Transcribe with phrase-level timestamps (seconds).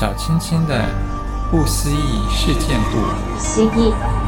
[0.00, 0.82] 小青青的
[1.50, 4.19] 不思议事件簿。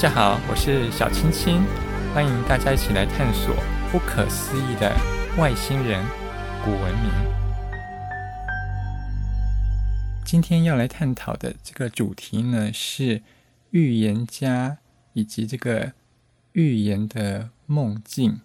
[0.00, 1.62] 大家好，我是小青青，
[2.14, 3.54] 欢迎大家一起来探索
[3.92, 4.96] 不可思议的
[5.36, 6.02] 外星人
[6.64, 7.12] 古文明。
[10.24, 13.20] 今天要来探讨的这个主题呢，是
[13.72, 14.78] 预言家
[15.12, 15.92] 以及这个
[16.52, 18.40] 预言的梦境。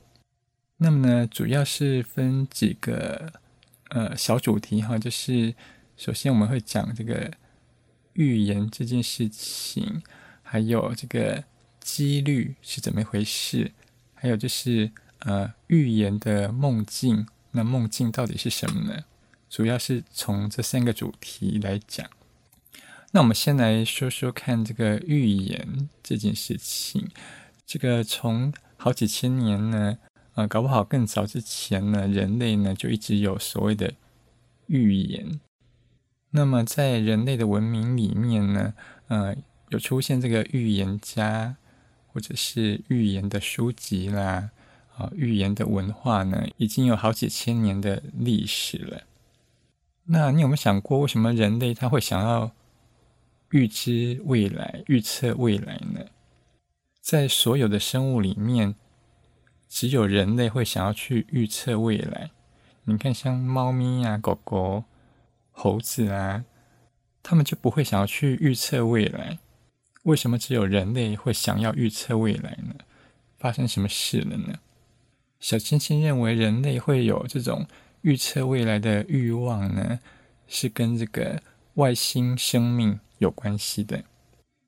[0.76, 3.31] 那么呢，主要是分几个
[3.92, 5.56] 呃小主题哈，就是
[5.95, 7.31] 首先我们会讲这个
[8.12, 10.03] 预言这件事情。
[10.55, 11.44] 还有这个
[11.82, 13.73] 几率是怎么一回事？
[14.14, 14.89] 还有就是
[15.20, 19.03] 呃预言的梦境，那梦境到底是什么呢？
[19.50, 22.09] 主要是从这三个主题来讲。
[23.12, 27.09] 那我们先来说说看这个预言这件事情。
[27.66, 29.97] 这个从好几千年呢，
[30.36, 33.94] 呃，搞不好更早之前呢，人类呢就一直有所谓的
[34.67, 35.42] 预言。
[36.30, 38.73] 那么在人类的文明里面呢，
[39.09, 39.36] 呃。
[39.69, 41.55] 有出现这个预言家，
[42.08, 44.52] 或者是预言的书籍啦，
[44.95, 49.02] 啊，预言的文化呢，已经有好几千年的历史了。
[50.05, 52.52] 那你有没有想过，为什么人类他会想要
[53.49, 56.05] 预知未来、预测未来呢？
[57.02, 58.75] 在所有的生物里面，
[59.67, 62.29] 只有人类会想要去预测未来。
[62.83, 64.83] 你看，像猫咪啊、狗狗、
[65.52, 66.45] 猴子啊，
[67.23, 69.39] 他们就不会想要去预测未来。
[70.06, 72.75] 为什么只有人类会想要预测未来呢？
[73.39, 74.59] 发生什么事了呢？
[75.39, 77.66] 小青青认为人类会有这种
[78.02, 80.00] 预测未来的欲望呢，
[80.47, 81.41] 是跟这个
[81.75, 84.03] 外星生命有关系的。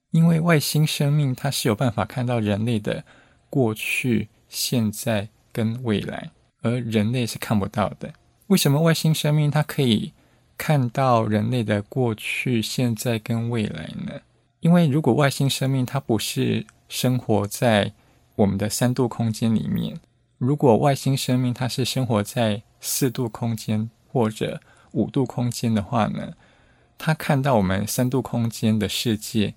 [0.10, 3.04] 因为外星生命它是有办法看到人类的
[3.50, 8.12] 过去、现在跟未来，而人类是看不到的。
[8.48, 10.14] 为什么外星生命它可以
[10.58, 14.22] 看到人类的过去、现在跟未来呢？
[14.68, 17.94] 因为如果外星生命它不是生活在
[18.36, 19.98] 我们的三度空间里面，
[20.38, 24.60] 如果外星生命它是生活在四度空间或者
[24.92, 26.34] 五度空间的话呢，
[26.98, 29.54] 它看到我们三度空间的世界，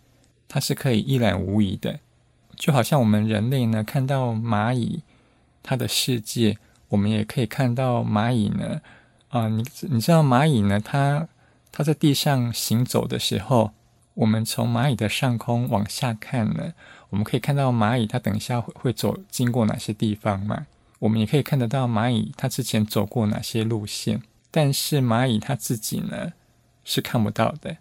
[0.46, 1.98] 它是可以一览无遗的。
[2.54, 5.02] 就好像我们人类呢看到蚂蚁
[5.60, 6.56] 它的世界，
[6.90, 8.80] 我们也可以看到蚂蚁呢。
[9.30, 11.26] 啊、你你知道蚂蚁呢，它
[11.72, 13.72] 它在地上行走的时候。
[14.14, 16.74] 我们从蚂蚁的上空往下看呢，
[17.08, 20.66] 我们可以看到蚂蚁它等一下会走经过哪些地方嘛？
[20.98, 24.22] 我们也可以看得到蚂蚁它之前走过哪些路线。
[24.50, 26.32] 但是蚂蚁它自己呢
[26.84, 27.76] 是看不到的，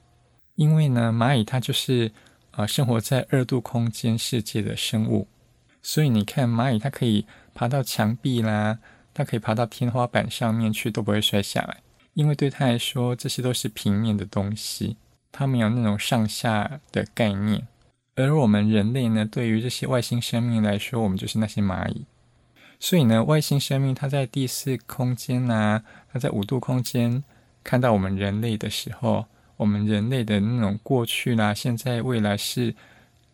[0.53, 2.11] 因为呢蚂蚁它就是
[2.51, 5.27] 呃生活在二度空间世界的生物，
[5.81, 7.25] 所以你看蚂蚁它可以
[7.55, 8.77] 爬到墙壁啦，
[9.15, 11.81] 它可以爬到天花板上面去都不会摔下来，
[12.13, 14.97] 因为对它来说这些都是平面的东西。
[15.31, 17.67] 它没有那种上下的概念，
[18.15, 22.05] 而我们人类呢，对于这些外星生命来说，我们就是那些蚂蚁。
[22.79, 27.23] 所以呢，外星生命它在第四空间啊，它在五度空间
[27.63, 29.25] 看到我们人类的时候，
[29.57, 32.73] 我们人类的那种过去啦、现在、未来是，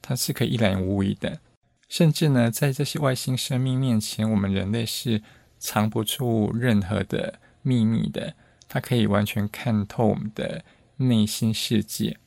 [0.01, 1.39] 它是可以一览无遗的。
[1.88, 5.22] 甚至呢，在这些外星生命面前，我们人类是
[5.59, 8.33] 藏不住任何的秘密的，
[8.67, 10.63] 它可以完全看透我们的。
[10.97, 12.17] 内心世界。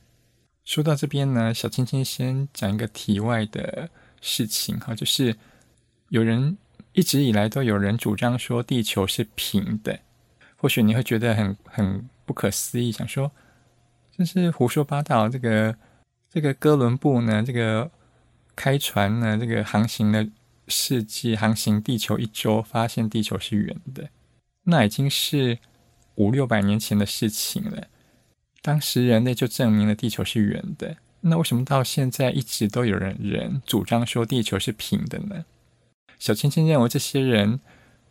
[0.65, 3.89] 说到这边呢，小青青先讲一个题外的
[4.21, 5.35] 事情哈，就是
[6.11, 6.59] 有人
[6.93, 9.99] 一直以来都有人主张说地球是平的，
[10.57, 13.33] 或许你会觉得很很不可思议，想说
[14.17, 15.29] 这是胡说八道。
[15.29, 15.75] 这个
[16.29, 17.91] 这个哥伦布呢，这个
[18.55, 20.27] 开船呢，这个航行了
[20.67, 24.11] 世界，航行地球一周，发现地球是圆的，
[24.65, 25.59] 那已经是
[26.17, 27.89] 五六百年前的事情了。
[28.63, 35.45] 当时人类就证明了地球是圆的，那为什么到现在一直都有人人主张说地球是平的呢？
[36.19, 37.61] 小青青认为这些人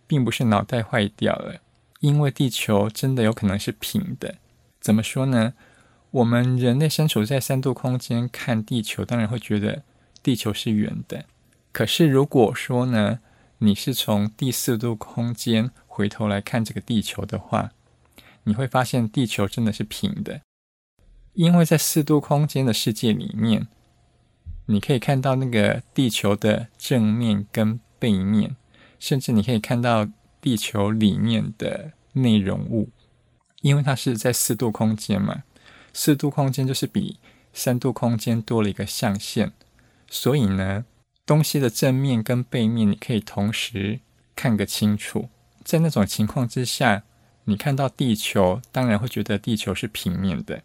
[0.08, 1.62] 并不是脑袋坏掉了，
[2.00, 4.36] 因为地球真的有可能是平的。
[4.80, 5.54] 怎么说呢？
[6.12, 9.84] 我们人类身处在三度空间看地球，当然会觉得
[10.24, 11.26] 地球是圆的。
[11.74, 13.20] 可是如果说呢，
[13.58, 17.72] 你是从第四度空间回头来看这个地球的话，
[18.48, 20.42] 你会发现地球真的是平的，
[21.34, 23.68] 因为在四度空间的世界里面，
[24.68, 28.56] 你可以看到那个地球的正面跟背面，
[29.00, 30.08] 甚至你可以看到
[30.40, 32.90] 地球里面的内容物，
[33.62, 35.44] 因为它是在四度空间嘛，
[35.92, 37.20] 四度空间就是比
[37.52, 39.52] 三度空间多了一个象限，
[40.10, 40.86] 所以呢，
[41.26, 44.00] 东西的正面跟背面你可以同时
[44.34, 45.28] 看个清楚。
[45.66, 47.04] 在那种情况之下，
[47.50, 50.62] 你看到地球，当然会觉得地球是平面的。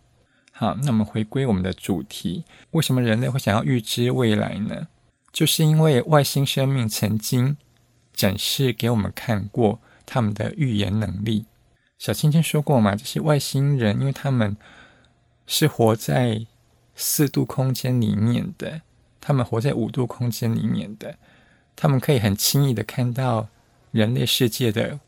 [0.51, 4.89] 好，那我们回归我们的主题，为什么人类会想要预知未来呢？
[5.33, 7.57] 就是因为外星生命曾经
[8.13, 11.47] 展示给我们看过他们的预言能力。
[11.99, 14.57] 小青青说过嘛，这些外星人，因为他们
[15.47, 16.45] 是活在
[16.97, 18.83] 四度空间里面的，
[19.21, 21.17] 他们活在五度空间里面的，
[21.77, 23.49] 他们可以很轻易的看到。
[23.93, 24.99] 人类世界的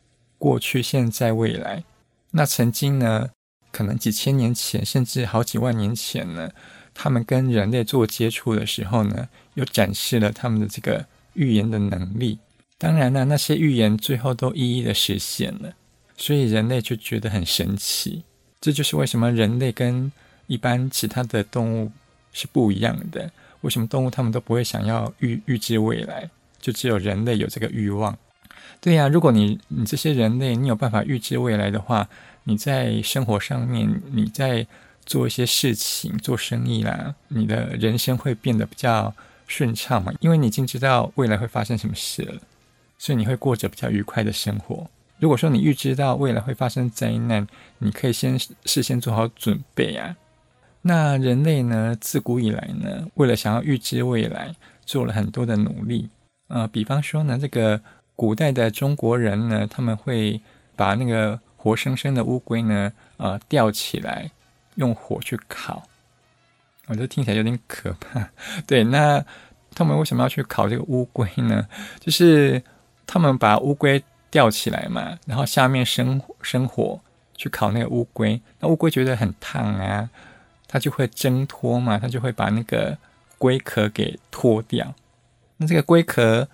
[0.45, 1.83] 过去、现在、未来，
[2.29, 3.31] 那曾经呢，
[3.71, 6.51] 可能几千年前，甚至好几万年前呢，
[6.93, 11.03] 他们跟人类做接触的时候呢，又展示了他们的这个
[11.33, 12.37] 预言的能力。
[12.77, 15.73] 当然了，那些预言最后都一一的实现了，
[16.15, 18.23] 所以人类就觉得很神奇。
[18.61, 20.11] 这就是为什么人类跟
[20.45, 21.91] 一般其他的动物
[22.31, 23.31] 是不一样的。
[23.61, 26.29] 为什么动物他们都不会想要预预知未来，
[26.61, 28.15] 就只有人类有这个欲望。
[28.81, 32.07] 对呀，如果你你这些人类，你有办法预知未来的话，
[32.43, 34.67] 你在生活上面，你在
[35.05, 39.13] 做一些事情、做生意啦，你的人生会变得比较
[39.47, 42.39] 顺畅嘛，因为你已经知道未来会发生什么事了，
[42.99, 44.87] 所以你会过着比较愉快的生活。
[45.19, 47.47] 如果说你预知到未来会发生灾难，
[47.79, 50.15] 你可以先事先做好准备啊。
[50.83, 54.53] 那人类呢，自古以来呢，为了想要预知未来，
[54.85, 56.09] 做了很多的努力。
[56.47, 57.81] 呃，比方说呢，这个。
[58.15, 60.39] 古代的中国人呢，他们会
[60.75, 64.31] 把那个活生生的乌龟呢，呃，吊起来，
[64.75, 65.83] 用火去烤。
[66.87, 68.29] 我觉得听起来有点可怕。
[68.65, 69.23] 对，那
[69.73, 71.67] 他们为什么要去烤这个乌龟呢？
[71.99, 72.63] 就是
[73.05, 74.01] 他们把乌龟
[74.31, 77.01] 吊起来嘛，然后下面生生火
[77.35, 78.39] 去烤那个乌龟。
[78.59, 80.09] 那乌龟觉得很烫啊，
[80.67, 82.97] 它就会挣脱嘛，它就会把那个
[83.37, 84.93] 龟壳给脱掉。
[85.57, 86.47] 那这个龟壳。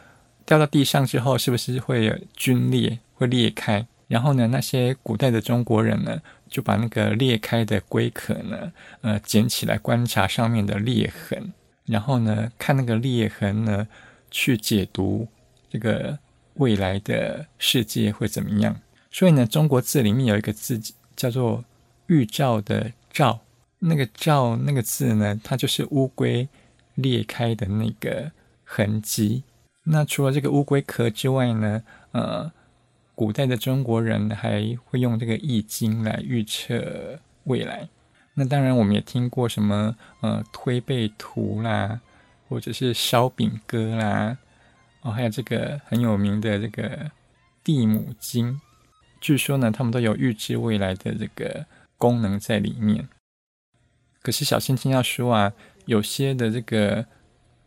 [0.46, 3.86] 掉到地上之后，是不是会有龟裂，会裂开？
[4.08, 11.54] 然后呢，那些古代的中国人呢，就把那个裂开的龟壳呢，呃，捡起来观察上面的裂痕，
[11.86, 13.88] 然后呢，看那个裂痕呢，
[14.30, 15.28] 去解读
[15.70, 16.20] 这个
[16.56, 18.76] 未来的世界会怎么样。
[19.10, 20.78] 所以呢，中国字里面有一个字
[21.16, 21.64] 叫做
[22.08, 23.40] “预兆”的“兆”，
[23.80, 26.50] 那个“兆”那个字呢，它就是乌龟
[26.96, 28.30] 裂开的那个
[28.66, 29.44] 痕迹。
[29.94, 31.84] 那除了这个乌龟壳之外呢，
[32.14, 32.50] 呃，
[33.14, 37.90] 古代的中国人还会用这个易经来预测未来。
[38.36, 42.00] 那当然，我们也听过什么呃推背图啦，
[42.48, 44.38] 或者是烧饼歌啦，
[45.02, 47.12] 哦，还有这个很有名的这个
[47.62, 48.62] 地母经，
[49.20, 51.66] 据说呢，他们都有预知未来的这个
[51.98, 53.10] 功能在里面。
[54.22, 55.52] 可是小星星要说啊，
[55.86, 57.06] 有些的这个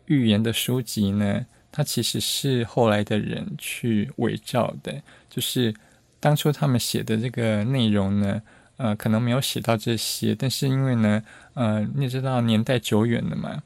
[0.07, 1.45] 预言的书籍呢。
[1.75, 5.75] 它其实是后来的人去伪造的，就是
[6.21, 8.41] 当初他们写的这个内容呢，
[8.77, 11.21] 呃，可能没有写到这些，但是因为呢，
[11.53, 13.61] 呃，你也知道年代久远了嘛，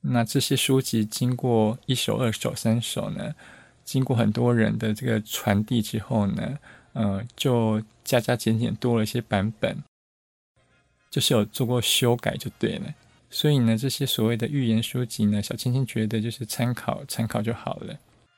[0.00, 3.32] 那这些书籍经过一手、二手、三手呢，
[3.84, 6.58] 经过很多人的这个传递之后呢，
[6.94, 9.76] 呃，就加加减减多了一些版本，
[11.08, 12.92] 就是有做过修改就对了。
[13.30, 17.94] 所以呢，这些所谓的预言书籍呢，小青青觉得就是参考参考就好了。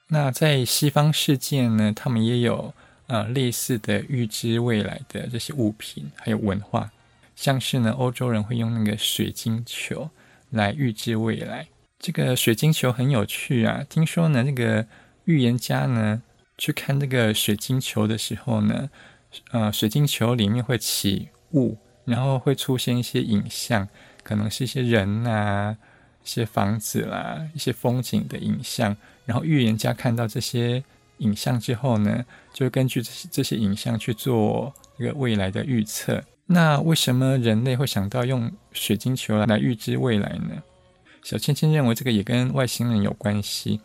[0.09, 2.75] 那在西方世界呢，他们也有
[3.07, 6.91] 呃类似的预知未来的这些物品，还有文化，
[7.37, 10.11] 像是呢，欧洲人会用那个水晶球
[10.51, 11.69] 来预知未来。
[12.01, 14.85] 这个水晶球很有趣啊，听说呢，那个
[15.27, 16.21] 预言家呢
[16.59, 18.91] 去看这个水晶球的时候呢，
[19.53, 23.89] 呃，水晶球里面会起雾，然后会出现一些影像。
[24.31, 25.77] 可能是一些人呐、啊，
[26.25, 28.97] 一些房子啦，一些风景的影像。
[29.27, 30.85] 然后预言家看到这些
[31.19, 36.23] 影像之后呢，就根据这些这些影像去做一个未来的预测。
[36.47, 40.63] 那为什么人类会想到用水晶球来预知未来呢？
[41.25, 43.81] 小青青认为这个也跟外星人有关系，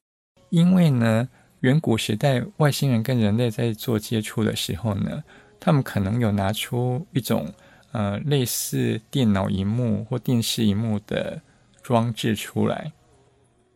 [0.52, 1.28] 因为呢，
[1.62, 5.24] 远古时代外星人跟人类在做接触的时候呢，
[5.60, 7.52] 他们可能有拿出一种。
[7.96, 11.42] 呃，类似电脑荧幕或电视荧幕的
[11.82, 12.92] 装置出来，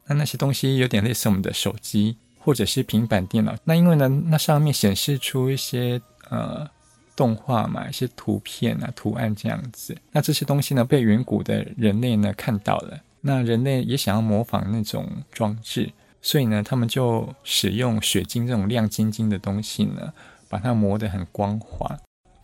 [0.07, 3.55] 那那些东西有点类似我们的手机或者是平板电脑。
[3.63, 6.69] 那因为呢，那上面显示出一些呃
[7.15, 9.95] 动画嘛，一些图片啊、图案这样子。
[10.11, 15.89] 那这些东西呢，被远古的人类呢看到了，那人类也想要模仿那种装置，
[16.21, 20.11] 所以呢，他们就使用水晶这种亮晶晶的东西呢，
[20.49, 21.97] 把它磨得很光滑，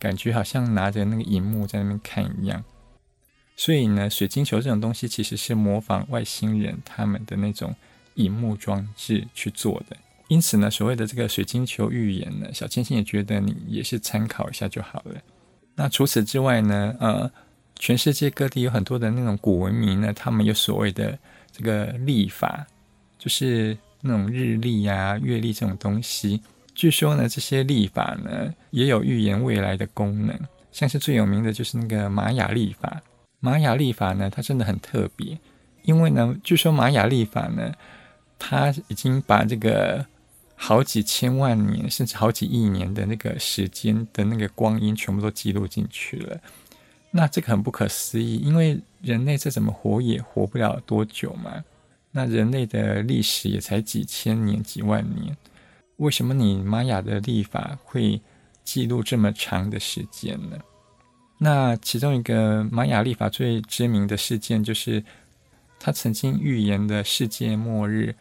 [0.06, 2.62] 感觉好像拿着那个荧幕在那边看一样。
[3.56, 7.74] 所以呢，水晶球这种东西其实是模仿外星人他们的那种
[8.14, 9.96] 荧幕装置去做的。
[10.28, 15.20] 因此呢，所谓的这个水晶球预言呢，小千千也觉得你也是参考一下就好了。
[15.74, 17.30] 那除此之外呢，呃，
[17.76, 21.18] 全世界各地有很多的那种古文明呢，他们有所谓的
[21.50, 22.66] 这个历法，
[23.18, 26.40] 就是那种日历呀、月历这种东西。
[26.76, 30.38] 据说呢，这些历法呢也有预言未来的功能，
[30.70, 33.02] 像是最有名的就是那个玛雅历法。
[33.40, 35.36] 玛雅历法呢，它真的很特别，
[35.82, 37.72] 因为呢，据说玛雅历法呢，
[38.38, 40.06] 它已经把这个。
[40.58, 46.40] 好几千万年，甚至好几亿年的那个时间的那个光阴，全部都记录进去了。
[47.10, 51.62] 那这个很不可思议，因为人类再怎么活也活不了多久嘛。
[52.10, 55.36] 那人类的历史也才几千年、几万年，
[55.96, 58.20] 为什么你玛雅的历法会
[58.64, 60.58] 记录这么长的时间呢？
[61.38, 65.02] 那其中一个玛雅历法最知名的事件，就是
[65.78, 68.14] 他曾经预言的世界末日。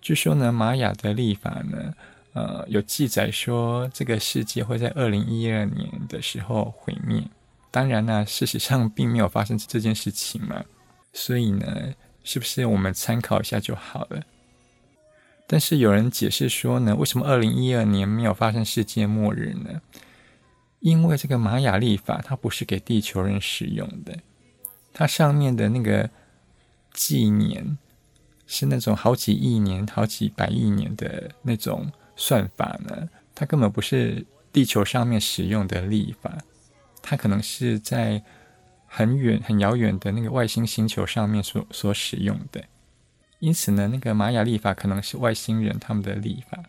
[0.00, 1.94] 据说呢，玛雅的历法呢，
[2.32, 7.22] 呃，有记载说这个世界会在二零一二年的时候毁灭。
[7.70, 10.64] 当然呢，事实上并没有发生这件事情嘛，
[11.12, 11.92] 所以呢，
[12.22, 14.22] 是不是我们参考一下就好了？
[15.46, 19.80] 但是有人解释说呢，为什么二零一二年没有发生世界末日呢？
[20.80, 24.18] 因为这个玛雅历法它不是给地球人使用的，
[24.92, 26.10] 它上面的那个
[26.92, 27.78] 纪年。
[28.48, 33.08] 是那种好几亿年、好几百亿年的那种算法呢？
[33.34, 36.38] 它根本不是地球上面使用的历法，
[37.02, 38.22] 它可能是在
[38.86, 42.62] 很远、很遥远的那个外星星球上面所所使用的。
[43.46, 46.64] 因此呢，那个玛雅历法可能是外星人他们的历法。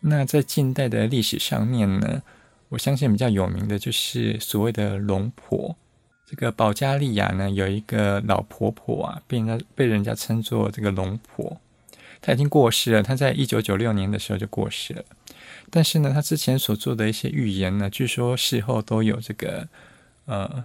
[0.00, 2.20] 那在近代的历史上面呢，
[2.68, 5.76] 我相信比较有名的就是所谓的龙婆。
[6.26, 11.60] 这个保加利亚呢，有一个老婆婆啊，被人家被人家称作这个龙婆，
[12.20, 13.00] 她已经过世了。
[13.00, 15.04] 她在一九九六年的时候就过世了。
[15.70, 19.68] 但是呢，她之前所做的一些预言呢，据说事后都有这个
[20.24, 20.64] 呃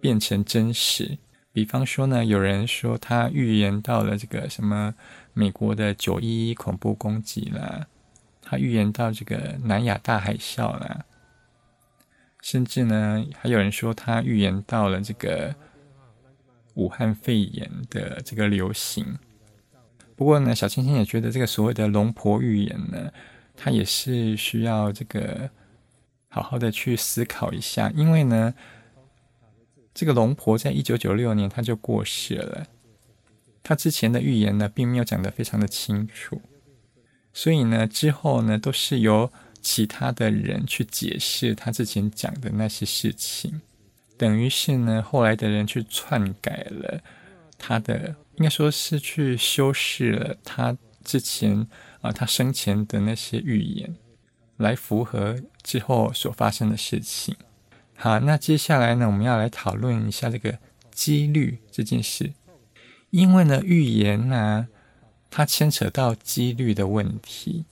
[0.00, 1.18] 变成真实。
[1.52, 4.94] 比方说呢，有人说他预言到了这个什么
[5.34, 7.86] 美国的九一一恐怖攻击啦，
[8.40, 11.04] 他预言到这个南亚大海啸啦。
[12.40, 15.54] 甚至呢，还有人说他预言到了这个
[16.74, 19.18] 武汉肺炎的这个流行。
[20.16, 23.12] 不过呢，小青青也觉得这个所谓的龙婆预言呢，
[23.56, 25.50] 他也是需要这个
[26.28, 28.54] 好好的去思考一下，因为呢，
[29.94, 32.66] 这个龙婆在一九九六年他就过世了，
[33.62, 36.42] 他之前的预言呢，并没有讲得非常的清楚，
[37.32, 39.32] 所以呢，之后呢，都是由。
[39.64, 43.60] 其他的人去解释他之前讲的那些事情，
[44.16, 47.00] 等于是呢，后来的人去篡改了
[47.56, 51.64] 他的，应该说是去修饰了他之前
[52.00, 53.94] 啊，他生前的那些预言，
[54.56, 57.36] 来符合之后所发生的事情。
[58.02, 60.58] 好，那接下来呢，我们要来讨论一下这个
[60.90, 62.32] 几率这件事，
[63.10, 64.66] 因为呢，预言呢，
[65.30, 67.64] 它牵扯到几率的问题。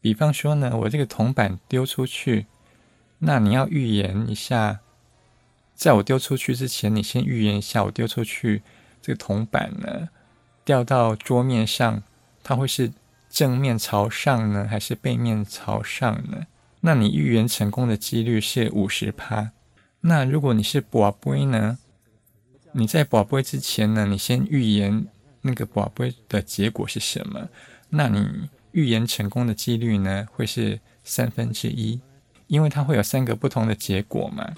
[0.00, 2.46] 比方说呢，我这个铜板丢出去，
[3.20, 4.80] 那你要预言一下，
[5.76, 8.62] 在我丢出去之前，你先预言一下，我丢出去
[9.00, 10.08] 这个铜板呢，
[10.64, 12.02] 掉到桌面上，
[12.42, 12.92] 它会是
[13.30, 16.48] 正面朝上呢，还是背面朝上呢？
[16.82, 19.50] 那你预言成功的几率是五十趴。
[20.02, 21.78] 那如果你是博杯呢，
[22.72, 25.06] 你在博杯之前呢，你先预言
[25.40, 27.48] 那个博杯的结果是什么？
[27.88, 28.50] 那你。
[28.72, 32.00] 预言成功的几率呢，会是三分之一，
[32.46, 34.50] 因为它会有三个不同的结果嘛。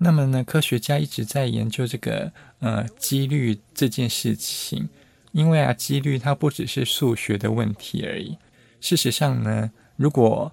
[0.00, 4.88] 那么呢，科学家一直在研究这个呃几率这件事情，
[5.30, 8.36] 因为啊，几率它不只是数学的问题而已。
[8.80, 10.52] 事实上呢，如果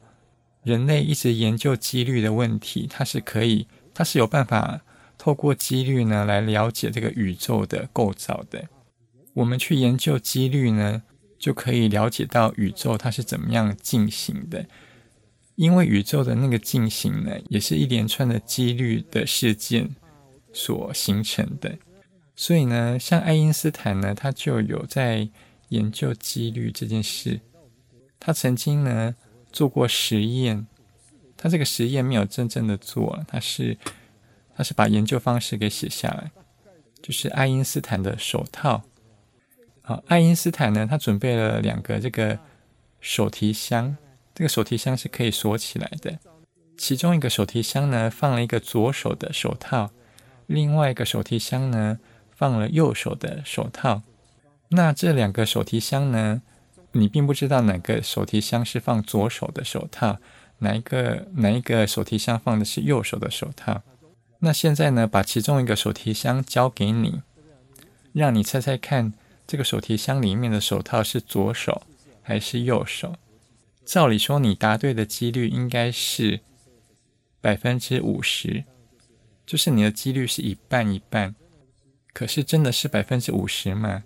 [0.67, 4.81] 人类一直研究几率的问题，它是可以，它是有办法
[5.17, 8.67] 透过几率呢来了解这个宇宙的构造的。
[9.33, 11.01] 我们去研究几率呢，
[11.39, 14.65] 就可以了解到宇宙它是怎么样进行的，
[15.55, 19.95] 因为宇宙的那个进行呢，也是一连串的几率的事件
[20.51, 21.77] 所形成的。
[22.35, 25.29] 所以呢，像爱因斯坦呢，他就有在
[25.69, 27.39] 研究几率这件事。
[28.19, 29.15] 他曾经呢
[29.57, 30.67] 做过实验，
[31.35, 33.75] 他这个实验没有真正的做，他是
[34.55, 36.29] 他是把研究方式给写下来。
[37.01, 38.83] 就是爱因斯坦的手套。
[39.81, 42.37] 好，爱因斯坦呢，他准备了两个这个
[43.01, 43.97] 手提箱，
[44.35, 46.19] 这个手提箱是可以锁起来的。
[46.77, 49.89] 其中一个手提箱呢，放了一个左手的手套，
[50.45, 51.97] 另外一个手提箱呢，
[52.29, 54.03] 放了右手的手套。
[54.69, 56.43] 那这两个手提箱呢，
[56.91, 60.17] 你并不知道哪个手提箱是放左手的手套，
[60.59, 63.83] 哪一个哪一个手提箱放的是右手的手套。
[64.39, 67.21] 那现在呢，把其中一个手提箱交给你，
[68.13, 69.13] 让你猜猜看。
[69.45, 71.83] 这个手提箱里面的手套是左手
[72.21, 73.15] 还是右手？
[73.85, 76.41] 照理说，你答对的几率应该是
[77.39, 78.65] 百分之五十，
[79.45, 81.33] 就是你的几率是一半一半。
[82.11, 84.03] 可是真的是百分之五十吗？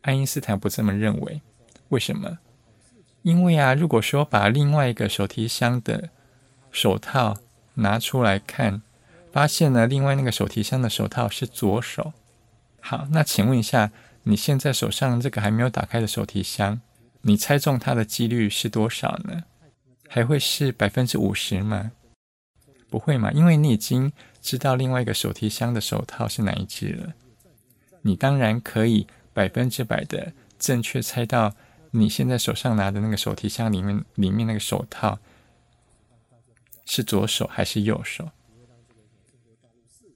[0.00, 1.40] 爱因斯坦不这么认为。
[1.88, 2.38] 为什么？
[3.22, 6.10] 因为啊，如果说把另外一个手提箱的
[6.70, 7.38] 手套
[7.74, 8.82] 拿出来看，
[9.32, 12.12] 发现呢，另外那个手提箱的手套是左手。
[12.80, 13.90] 好，那请问一下。
[14.24, 16.82] 你现在手上这个还没有打开的手提箱，
[17.22, 19.44] 你猜中它的几率是多少呢？
[20.06, 21.92] 还会是百分之五十吗？
[22.90, 27.14] 不会嘛，因为你已经知道另外一个手提箱的手套是哪一只了。
[28.02, 31.54] 你当然可以百分之百的正确猜到
[31.90, 35.18] 你现在手上拿的那个手提箱里面里面那个手套
[36.84, 38.30] 是左手还是右手。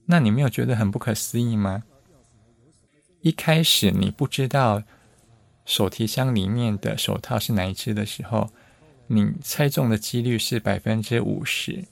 [0.07, 1.85] 那你没有觉得很不可思议吗？
[3.21, 4.83] 一开始你不知道
[5.65, 8.51] 手提箱里面的手套是哪一只的时候，
[9.07, 11.85] 你猜中的几率是百分之五十。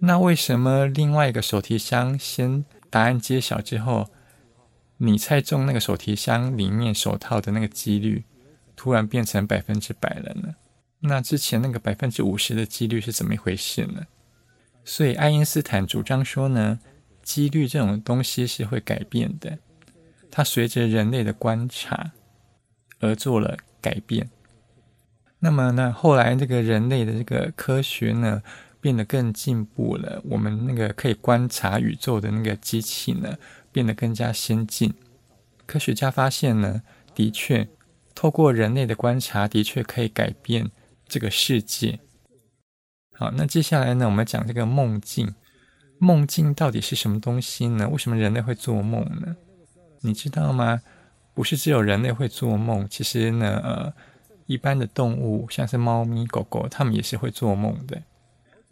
[0.00, 4.08] 那为什么另外一个手提箱先答案揭晓之后，
[4.96, 8.24] 你猜中那个手提箱里面手套的那个几率
[8.82, 10.56] 突然变成百分之百了呢？
[10.98, 14.08] 那之前那个百分之五十的几率是怎么一回事呢？
[14.84, 16.80] 所以爱因斯坦主张说呢，
[17.22, 19.56] 几率这种东西是会改变的。
[20.32, 22.10] 它随着人类的观察
[22.98, 24.28] 而做了改变。
[25.38, 28.42] 那么呢，后来这个人类的这个科学呢，
[28.80, 30.20] 变得更进步了。
[30.24, 33.38] 我们那个可以观察宇宙的那个机器呢，
[33.70, 34.92] 变得更加先进。
[35.66, 36.82] 科学家发现呢，
[37.14, 37.68] 的确
[38.14, 40.70] 透过人类的观察，的确可以改变
[41.06, 42.00] 这个世界。
[43.12, 45.34] 好，那接下来呢，我们讲这个梦境。
[45.98, 47.88] 梦境到底是什么东西呢？
[47.88, 49.36] 为什么人类会做梦呢？
[50.00, 50.82] 你知道吗？
[51.34, 53.92] 不是只有人类会做梦，其实呢，呃，
[54.46, 58.02] 一般的动物，像是猫咪、狗狗，它们也是会做梦的。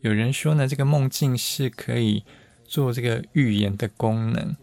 [0.01, 2.25] 有人说呢，这个梦境是可以
[2.65, 4.57] 做这个预言的功能。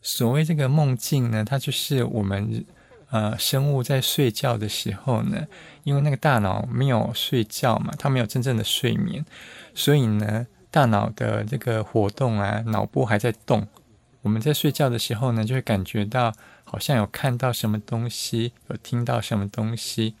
[0.00, 2.64] 所谓这个梦境呢，它就是我们
[3.10, 5.46] 呃生物在睡觉的时候呢，
[5.84, 9.24] 因为那个大脑没有睡觉嘛，它没有真正的睡眠，
[9.74, 13.66] 所以呢，大脑的这个活动啊，脑波还在动。
[14.22, 16.32] 我们在睡觉的时候呢，就会感觉到
[16.64, 20.16] 好像有看到什么东西，有听到什么东西。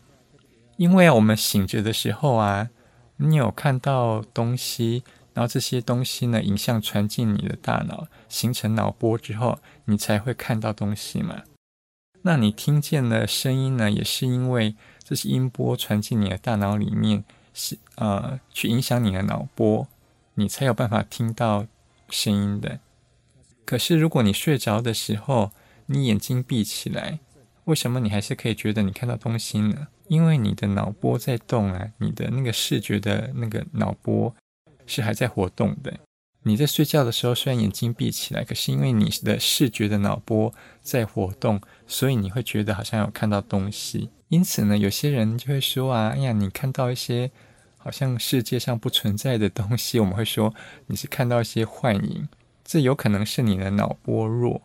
[0.76, 2.70] 因为我们醒着的时候啊，
[3.16, 5.02] 你有看到东西，
[5.34, 11.42] 然后这些东西呢，影像传进你的大脑，形成脑波之后，你才会看到东西嘛。
[12.26, 17.22] 那你听见了声音呢，也是因为这些音波传进你的大脑里面，
[17.54, 19.86] 是呃，去影响你的脑波，
[20.34, 21.68] 你才有办法听到
[22.10, 22.80] 声音的。
[23.64, 25.52] 可是，如果你睡着的时候，
[25.86, 27.20] 你眼睛闭起来，
[27.66, 29.86] 为什么你还是可以觉得你看到东西呢？
[30.08, 34.34] 因为你的脑波在动啊，你的那个视觉的那个脑波
[34.84, 36.00] 是还在活动的。
[36.42, 44.10] 你在睡觉的时候，虽然眼睛闭起来，可是因为你的视觉的脑波在活动，所以你会觉得好像有看到东西。
[44.28, 47.30] 因此呢，有些人就会说啊，哎呀，你看到一些
[47.78, 50.52] 好像世界上不存在的东西，我们会说
[50.86, 52.28] 你是看到一些幻影。
[52.64, 54.62] 这有可能是你的脑波弱，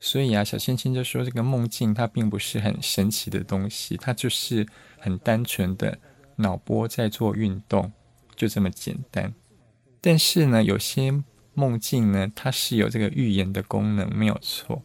[0.00, 4.66] 所以啊，小青青就说这个梦境它并不是很神奇的东西，它就是
[4.98, 5.98] 很单纯的
[6.36, 7.92] 脑波在做运动，
[8.34, 9.34] 就这么简单。
[10.00, 11.22] 但是呢，有些
[11.52, 14.82] 梦境呢，它是有这个预言的功能，没有错。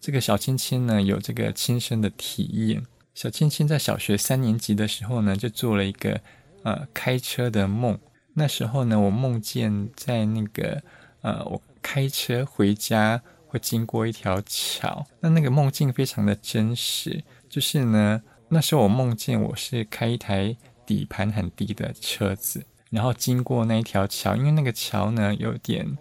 [0.00, 2.82] 这个小青青呢，有这个亲身的体验。
[3.14, 6.20] 小青青在小学三年级的时候呢，就做了一个
[6.62, 7.98] 呃开车的梦。
[8.34, 10.82] 那时候呢，我梦见在那个
[11.22, 11.62] 呃我。
[11.82, 17.24] 开车回家会经过一条桥，那那个梦境非常的真实。
[17.48, 25.96] 就是呢，那时候我梦见我是开一台底盘很低的车子，然后经过那一条桥，因为那个桥呢有点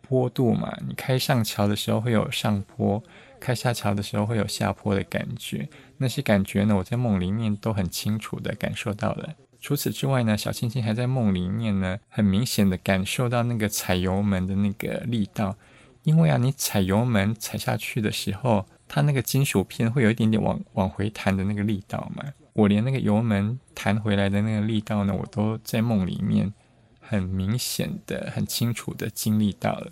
[0.00, 3.02] 坡度嘛，你开上桥的时候会有上坡，
[3.40, 5.68] 开下桥的时候会有下坡的感觉。
[5.98, 9.34] 那些感觉呢，我在梦里面都很清楚的感受到了。
[9.60, 15.56] 除此之外呢，小青青还在梦里面呢，很明显的感受到那个踩油门的那个力道，
[16.04, 22.24] 因为啊，你踩油门踩下去的时候，它那个金属片会有一点点往往回弹的那个力道嘛。
[22.52, 26.52] 我连那个油门弹回来的那个力道呢，我都在梦里面
[27.00, 29.90] 很明显的、很清楚的经历到了。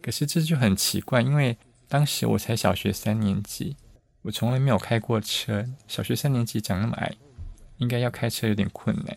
[0.00, 1.56] 可是这就很奇怪，因为
[1.94, 3.76] 当时我才小学三年级，
[4.22, 5.64] 我从来没有开过车。
[5.86, 7.14] 小学三年级长那么矮，
[7.76, 9.16] 应该要开车有点困难。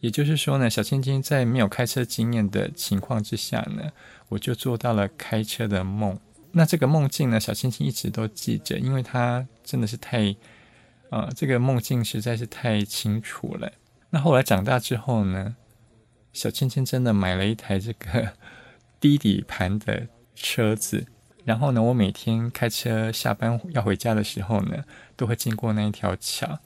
[0.00, 3.92] 也就是说呢，小青青在没有开车经验的情况之下呢，
[4.30, 6.18] 我就做到了开车的梦。
[6.52, 10.30] 那这个梦境呢，小青青一直都记着，因为它真的是太，
[11.10, 13.70] 啊、呃，这个梦境实在是太清楚了。
[14.08, 15.56] 那后来长大之后呢，
[16.32, 18.32] 小青青真的买了一台这个
[18.98, 21.06] 低底盘的车子，
[21.48, 24.84] 然后呢，我每天开车下班要回家的时候呢，
[25.16, 26.58] 都会经过那一条桥。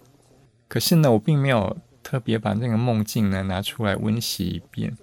[0.67, 1.77] 可是呢，我并没有。
[2.05, 4.99] 特别把那个梦境呢拿出来温习一遍，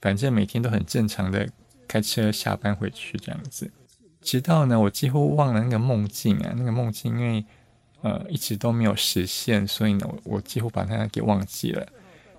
[0.00, 1.46] 反正每天都很正常的
[1.86, 3.70] 开车下班回去这样子，
[4.22, 7.44] 直到呢我几乎忘了那个梦境啊，那个梦境因为
[8.00, 11.86] 呃一直都没有实现，所以呢我我几乎把它给忘记了。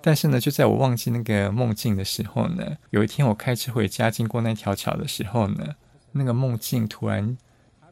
[0.02, 5.76] 但是呢就在我忘记那个梦境的时候呢，有一天我开车回家经过那条桥的时候呢，
[6.12, 7.36] 那个梦境突然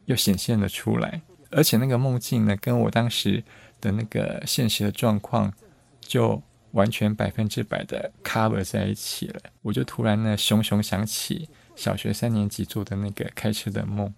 [0.05, 3.43] 又显现了出来，而且那个梦境呢跟我当时
[3.79, 5.53] 的那个现实的状况。
[6.01, 14.13] 就完全百分之百的 cover 在一起了，我就突然呢，熊熊想起小学三年级做的那个开车的梦。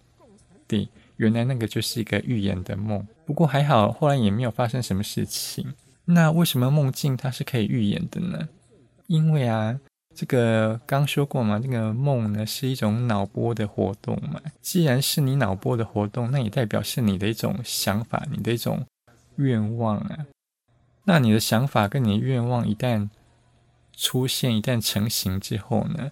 [0.65, 3.05] 对，原来那个就是一个预言的梦。
[3.27, 5.71] 不过还好，后来也没有发生什么事情。
[6.05, 8.49] 那为什么梦境它是可以预言的呢？
[9.05, 9.79] 因为啊，
[10.15, 14.39] 这个刚说过嘛，这个梦呢是一种脑波的活动嘛。
[14.61, 18.85] 既然是你脑波的活动，那也代表是你的一种想法，你的一种
[19.37, 20.25] 愿望啊。
[21.05, 23.09] 那你的想法跟你的愿望一旦
[23.95, 26.11] 出现，一旦成型之后呢，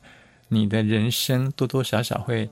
[0.49, 2.49] 你的人生多多少少会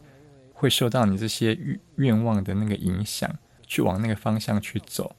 [0.53, 3.29] 会受到你这些愿愿望的那个影响，
[3.65, 5.15] 去往那个方向去走。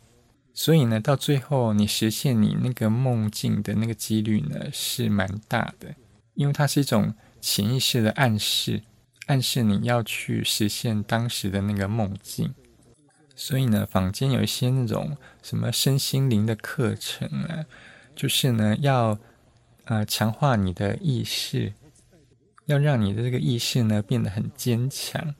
[0.52, 5.94] 所以呢，到最后你实现你那个梦境的那个几率呢，是蛮大的，
[6.40, 8.82] 因为它是一种潜意识的暗示，
[9.26, 12.54] 暗示你要去实现当时的那个梦境。
[13.36, 17.66] 所以呢，坊间有一些那种什么身心灵的课程啊，
[18.16, 19.18] 就是呢要
[19.84, 21.74] 呃强化你的意识，
[22.64, 25.34] 要让你的这个意识呢变得很坚强，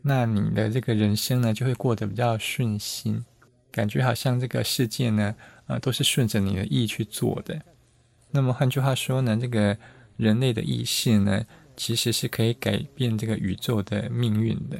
[0.00, 3.22] 那你的这个人生呢就会过得比较顺心，
[3.70, 5.34] 感觉好像这个世界呢
[5.66, 7.60] 啊、呃、都是顺着你的意去做的。
[8.30, 9.76] 那么换句话说呢，这个
[10.16, 11.44] 人类的意识呢
[11.76, 14.78] 其实是可以改变这个宇宙的命运的。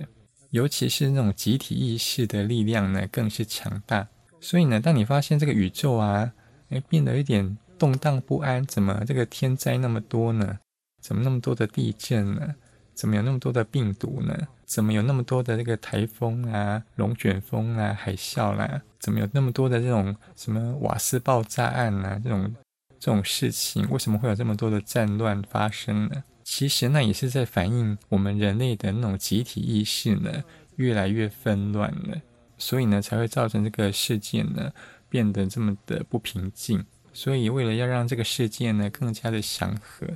[0.50, 4.08] 尤其是那种集体意识的力量呢，更是强大。
[4.40, 6.32] 所以呢，当你发现这个宇宙啊，
[6.70, 10.58] 诶，变得有点动荡不安，怎么这个天灾那么多呢？
[11.00, 12.54] 怎么那么多的地震呢？
[12.94, 14.48] 怎么有那么多的病毒呢？
[14.66, 22.20] 怎么有那么多的这个台风啊、龙卷风啊、海啸啦、怎么有那么多的这种什么瓦斯爆炸案啊？
[22.22, 22.54] 这种
[23.00, 26.22] 这种事情，为什么会有这么多的战乱发生呢？
[26.44, 30.44] 其实那也是在反映我们人类的那种集体意识呢，
[30.76, 32.20] 越来越纷乱了，
[32.58, 34.70] 所以呢才会造成这个世界呢
[35.08, 36.84] 变得这么的不平静。
[37.12, 40.06] 所以为了要让这个世界呢更加的祥和，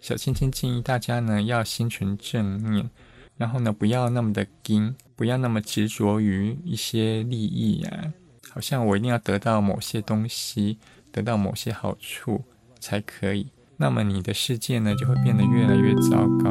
[0.00, 2.90] 小青青建议大家呢要心存正念，
[3.36, 8.12] 然后呢不要那么的紧，不要那么执着于一些利益啊，
[8.50, 10.78] 好像我一定要得到某些东西，
[11.10, 12.44] 得到某些好处
[12.80, 13.48] 才可以。
[13.76, 16.50] 那么你的世界呢，就会变得越来越糟糕。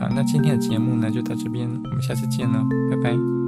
[0.00, 3.39] 好，那今天的节目呢，就到这边，我们下次见了，拜拜。